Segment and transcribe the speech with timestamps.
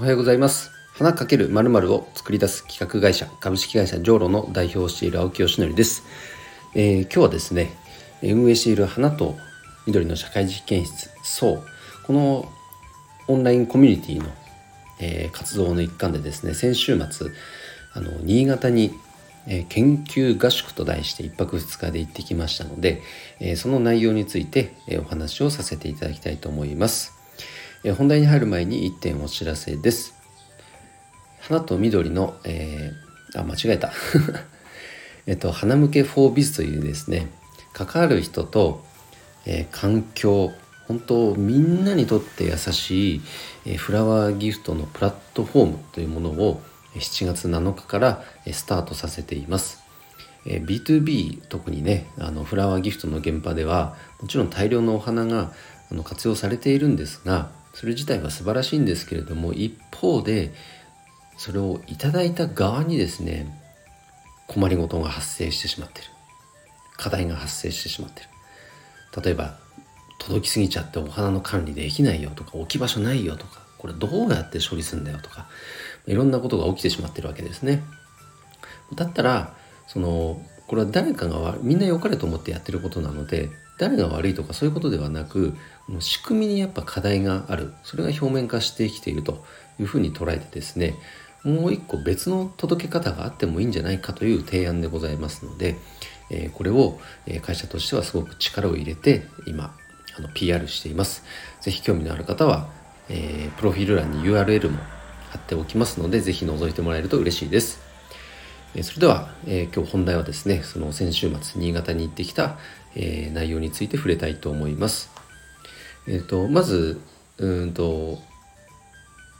[0.00, 0.70] おはようございます。
[0.94, 6.04] 花かけるまるを作り出す企画会社株式会社ジョーロの代表をしている青木よしのりです、
[6.74, 7.76] えー、今日はですね
[8.22, 9.36] 運営している花と
[9.86, 11.64] 緑の社会実験室そう
[12.06, 12.50] この
[13.28, 14.30] オンラインコミュニティの、
[15.00, 17.30] えー、活動の一環でですね先週末
[17.92, 18.94] あの新潟に
[19.46, 23.00] え研究合宿と題して1泊2日で行ってきましたので、
[23.40, 27.19] えその内容について、えお話をさせていただきたいと思います、
[27.82, 30.14] え本題に入る前に1点お知らせです
[31.40, 33.92] 花と緑の、えー、あ間違えた
[35.26, 37.28] えっと花向けフォービズというですね
[37.72, 38.84] 関わる人と、
[39.46, 40.52] えー、環境
[40.88, 43.20] 本当みんなにとって優しい、
[43.64, 46.60] えー、フラワーギフトのプラットフォームというものを
[46.96, 49.80] 7月7日からスタートさせています。
[50.46, 55.52] え B2B 特にねあのフラワーギフトの現場ではもちろん大量のお花が
[55.92, 60.52] あの活用されているんですがそれ自体は素晴らしいんですけれども一方で
[61.36, 63.58] それをいただいた側にですね
[64.46, 66.06] 困りごとが発生してしまってる
[66.96, 68.28] 課題が発生してしまってる
[69.22, 69.58] 例えば
[70.18, 75.46] 届きすぎちゃってお花の管理できないよとか置き場所ないよとかこれどうやって処理するんだよとか
[76.06, 77.82] いろんなことが起きてしまってるわけですね。
[78.94, 79.54] だったら
[79.86, 83.48] そのこれは誰かがみんな良かれと思ってやってることなので
[83.80, 85.56] 誰が悪いとかそういうことではなく
[86.00, 89.42] 仕組みにやっぱ課題があるそれが表面化してきていると
[89.80, 90.96] いうふうに捉えてですね
[91.44, 95.78] もう一個別の届け方があってもいいんじゃないかという提案でございますので、
[96.30, 97.00] え、これを
[97.40, 99.74] 会社としてはすごく力を入れて今
[100.18, 101.24] あの PR しています。
[101.62, 102.68] ぜひ興味のある方は、
[103.08, 104.78] え、プロフィール欄に URL も
[105.30, 107.89] 貼っておきますので、ぜひ覗いてもらえると嬉しいです。
[108.74, 112.56] えそれでは、えー、今日本題はですね、その先週末、新潟に行ってきた、
[112.94, 115.10] えー、内容について触れたいと思います。
[116.06, 117.00] えっ、ー、と、まず、
[117.38, 118.18] うんと、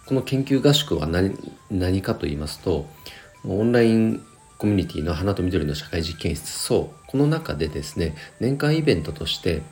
[0.06, 1.36] この研究合宿は何
[1.70, 2.88] 何かと言いますと、
[3.44, 4.20] オンライン
[4.58, 9.62] コミュニティの花と緑の社会実験室、そう、この中でですね、年間イベントとして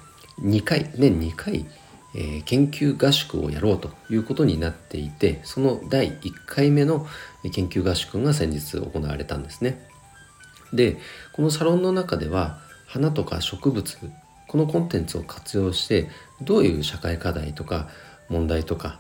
[0.41, 1.67] 2回、年2回、
[2.21, 7.07] えー、研究合宿をやろうということになっていてその第1回目の
[7.53, 9.87] 研究合宿が先日行われたんですね。
[10.73, 10.99] で
[11.33, 12.59] このサロンの中では
[12.89, 13.97] 花とか植物
[14.49, 16.09] このコンテンツを活用して
[16.43, 17.89] どういう社会課題とか
[18.29, 18.99] 問題とか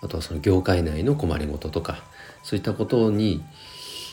[0.00, 1.98] あとはその業界内の困りごととか
[2.44, 3.42] そういったことに、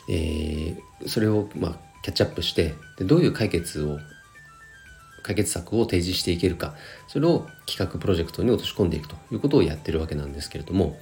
[0.09, 3.99] えー、それをまあキャッチアップしてでどういう解決を
[5.23, 6.75] 解決策を提示していけるか
[7.07, 10.97] それを企画プロジェクトに落とし込んでいくということをやってるわけなんですけれども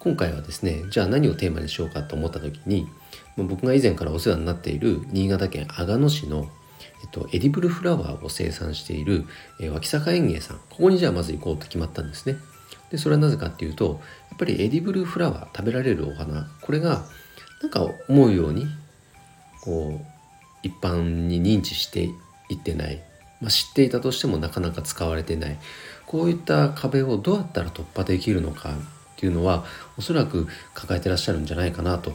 [0.00, 2.88] 今回はですねじゃあ何をテーマにしようかと思った時に
[3.36, 6.48] 僕が以前からお世話になっている新潟県阿賀野市の
[7.02, 9.26] えっと、エディブルフラワーを生産している、
[9.60, 12.36] えー、脇坂園芸さんここにじゃあまず行こうと決まったんですね。
[12.90, 14.00] でそれはなぜかっていうと
[14.30, 17.04] やっぱりエディブルフラワー食べられるお花これが
[17.60, 18.66] なんか思うように
[19.62, 20.06] こう
[20.62, 22.08] 一般に認知して
[22.48, 23.02] いってない。
[23.40, 25.58] まあ、知っていたとしてもなかなか使われてない。
[26.06, 28.74] こういった壁をどうやったら突破できるのかっ
[29.16, 29.64] ていうのは
[29.98, 32.12] おそらく抱えてらっしゃるんじゃないかなと。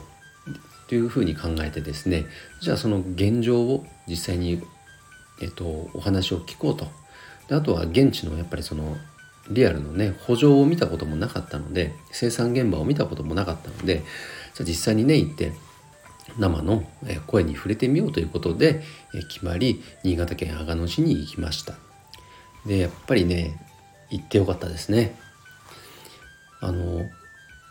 [0.88, 2.26] というふうに考えてですね。
[2.62, 4.62] じゃあその現状を実際に、
[5.42, 6.88] えっと、お話を聞こうと。
[7.48, 8.98] であとは現地のやっぱりその
[9.50, 14.04] リアルのね補助を見たこともなかったので生産現場を見たこともなかったので
[14.54, 15.54] じゃ実際にね行って
[16.38, 16.84] 生の
[17.28, 18.82] 声に触れてみようということで
[19.30, 21.76] 決まり新潟県阿賀野市に行きました。
[22.66, 23.60] でやっぱりね
[24.10, 25.16] 行ってよかったですね。
[26.60, 27.10] あの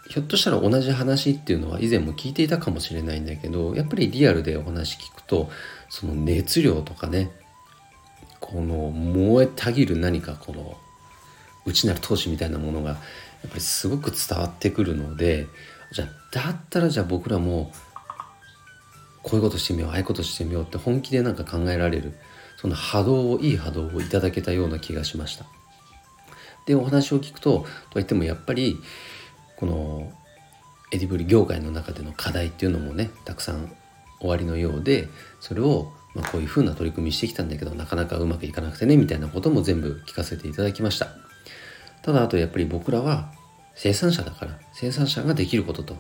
[0.09, 5.49] ひょっとしたら同じ話っていうのは以前も聞いていたかもしれないんだけどやっぱりリアルでお話聞くと
[5.89, 7.31] その熱量とかね
[8.41, 10.77] この燃えたぎる何かこの
[11.65, 15.47] 内なる闘志みたいなものがやっぱりすごく伝わってくるので
[15.93, 17.71] じゃあだったらじゃあ僕らも
[19.23, 22.15] こういうことしてみようああいうことしてみようって本気でなんか考えられる。
[22.61, 25.47] その波動をいい波動をいただけたような気がしました。
[26.67, 28.77] でお話を聞くととはいってもやっぱり
[29.57, 30.13] この
[30.93, 33.75] エディブル業界の中での課題っていうのもねたくさん
[34.19, 35.09] おありのようで
[35.41, 41.09] それをまあこういうふうな取り組みしてきたんだけどなかなかうまくいかなくてねみたいなことも全部聞かせていただきました。
[42.03, 43.33] ただあとやっぱり僕らは
[43.75, 45.97] 生産者だから生産者ができることと。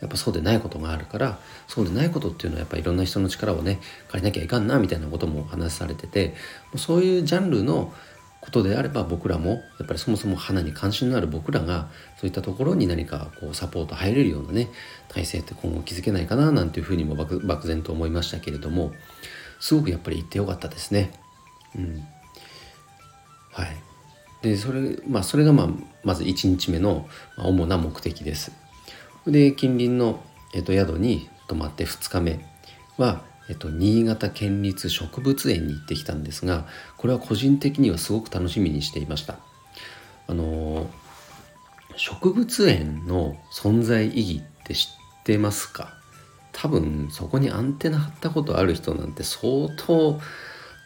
[0.00, 1.38] やっぱそうでないことがあるから
[1.68, 6.34] そうでないことっていうのはやっぱいろんな人の力をね借りなきゃいかんなみたいなことも話されてて
[6.76, 7.92] そういうジャンルの
[8.40, 11.88] ことであれば僕らもやっぱりそもそも花に関心のある僕らが
[12.18, 14.70] そういったところに何かこうサポート入れるようなね
[15.08, 18.92] 体制って今後築けないかななんていうふうにも漠然と思いましたけれども
[19.60, 21.12] すごくやっぱり行ってよかったですね。
[21.76, 22.02] うん、
[23.52, 23.76] はい
[24.42, 25.68] でそれまあそれがまあ
[26.02, 27.06] まず1日目の
[27.36, 28.52] 主な目的です。
[29.30, 30.22] で近隣の、
[30.54, 32.44] えっと、宿に泊まって2日目
[32.96, 36.66] は、えっと、新潟県立植物園に行ってきたんですが
[36.96, 39.36] これは個人的にはすごく楽しみにしていました。
[40.26, 40.88] あの
[41.96, 44.88] 植物園の存在意義って知
[45.20, 45.94] ってますか？
[46.52, 50.20] 多分そこにアンテナ張ったことある人なんて相当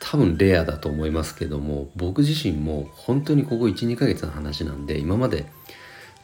[0.00, 5.46] 多分レアだと思いますけども僕自身も本当にここ12ヶ月の話なんで今まで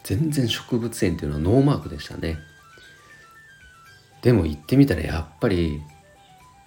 [0.03, 2.39] 全然植物園っていうのはノーマークでしたね。
[4.21, 5.81] でも行ってみたらやっぱり、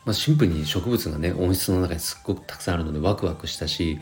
[0.05, 4.01] まあ、シンプルに植物がね温室の中にすっごくたくさんあるのでワクワクしたし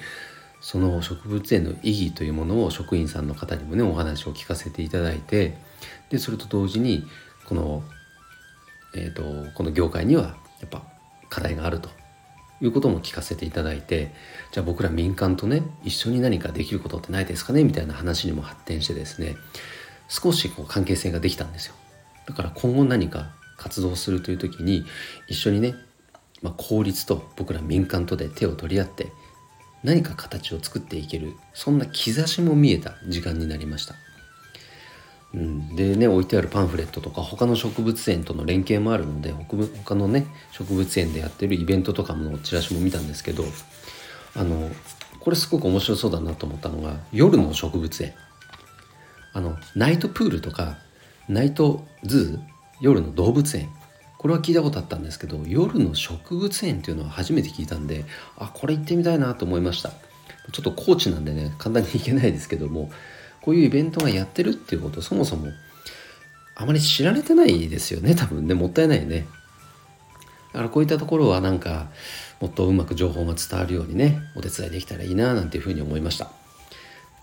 [0.61, 5.58] その植物園の意義というものを職員さんの方にもねお話を聞かせていただいて
[6.08, 7.05] でそれと同時に
[7.46, 7.82] この、
[8.94, 10.82] えーと、この業界にはやっぱ
[11.29, 12.02] 課題があると。
[12.62, 14.12] いうことも聞かせていただいて
[14.53, 19.37] じゃあ僕ら民間とね一緒に何かできることってないですかねみたいな話にも発展してですね
[20.09, 21.75] 少しこう関係性ができたんですよ
[22.26, 24.85] だから今後何か活動するという時に
[25.29, 25.75] 一緒にね、
[26.41, 29.12] まあ、公立と僕ら民間とで手を取り合って
[29.82, 33.94] 何か形を作っていけるそんな兆しも見えた時間になりました。
[35.34, 43.44] うん、でね置いてあるパンフレットとか他の植物園との連携もあるので他のね植物園でやってるイベントとかのチラシも見たんですけど
[44.37, 44.70] あの
[45.20, 48.12] これすごく面白そうだなと思ったのが夜の植物園。
[49.34, 50.76] あのナイトプールとか
[51.29, 53.70] ナイトズー夜の動物園。
[54.19, 58.05] これは聞いたことあったんですけど夜の植物園っていうのは初めて聞いたんで
[58.37, 59.90] あこれ行ってみたいなと思いました。
[60.52, 62.90] ちょっと高知なんでね簡単に行けないですけども
[63.43, 65.49] こういうイベントがやってるっていうことそもそも
[66.55, 69.27] あまり知られてないですよね多分ねもったいないね。
[70.53, 71.89] だからこういったところはなんか
[72.41, 76.31] もっとうまく情報が伝わるようにねお手伝いできたらいいななんていうふうに思いました。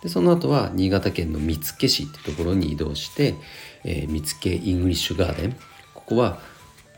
[0.02, 3.36] でその後は新潟県の見附市ってところに移動して、
[3.84, 5.56] えー、見附イングリッシュガーデン。
[5.94, 6.40] ここは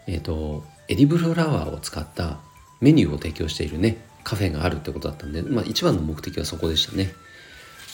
[0.08, 2.40] えっ、ー、とエディブルフラワーを使った
[2.80, 7.14] メニューを提供しているねカフェがあるってことだったんで、まあ、一番の目的はそこでしたね。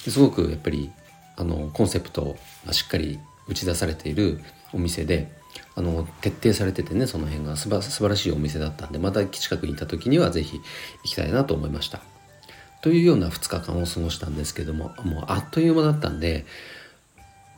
[0.07, 0.91] すごくやっぱり
[1.37, 2.35] あのコンセプト
[2.65, 4.41] がしっかり打ち出されている
[4.73, 5.31] お店で
[5.75, 10.63] あの徹底されててねその辺がすば素晴らしいお店だったんでまた近くにいた時には是非行
[11.03, 12.01] きたいなと思いました。
[12.81, 16.45] というような2日間を過ごしたんですけどももうあっという間だったんで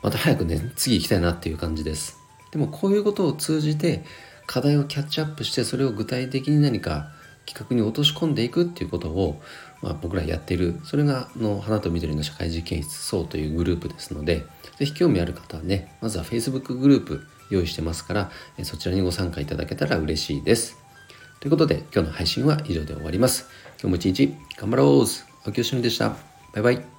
[0.02, 2.18] また早くね次行きたいなっていう感じです。
[2.52, 4.04] でもこういうことを通じて
[4.48, 7.12] 課題をキャッチアップしてそれを具体的に何か
[7.46, 9.42] 企画に落とし込んでいくっていうことを、
[9.82, 14.46] まあ、僕らやってるそれがの花と緑の社会実験室層というグループですので
[14.78, 18.32] 是非興味ある方はねまずは Facebook グループ用意してますから
[18.64, 20.78] そちらにご参加いただけたら嬉しいです。
[21.40, 23.48] ということで今日の配信は以上で終わります。
[23.82, 25.06] 今日も一日頑張ろう。
[25.46, 26.10] 青木よしのでした。
[26.54, 26.99] バイバイ。